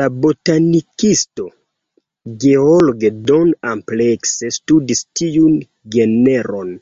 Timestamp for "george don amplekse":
2.48-4.54